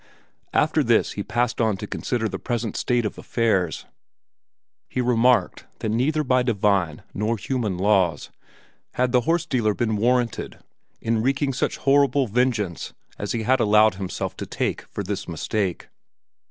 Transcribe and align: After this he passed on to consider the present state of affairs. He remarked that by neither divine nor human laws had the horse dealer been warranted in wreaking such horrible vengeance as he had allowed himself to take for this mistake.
After 0.51 0.83
this 0.83 1.11
he 1.11 1.21
passed 1.21 1.61
on 1.61 1.77
to 1.77 1.85
consider 1.85 2.27
the 2.27 2.39
present 2.39 2.75
state 2.75 3.05
of 3.05 3.19
affairs. 3.19 3.85
He 4.89 4.99
remarked 4.99 5.65
that 5.77 5.89
by 5.89 5.95
neither 5.95 6.23
divine 6.41 7.03
nor 7.13 7.37
human 7.37 7.77
laws 7.77 8.31
had 8.95 9.11
the 9.11 9.21
horse 9.29 9.45
dealer 9.45 9.75
been 9.75 9.97
warranted 9.97 10.57
in 11.01 11.21
wreaking 11.21 11.53
such 11.53 11.77
horrible 11.77 12.25
vengeance 12.25 12.93
as 13.19 13.33
he 13.33 13.43
had 13.43 13.59
allowed 13.59 13.93
himself 13.93 14.35
to 14.37 14.47
take 14.47 14.81
for 14.87 15.03
this 15.03 15.27
mistake. 15.27 15.87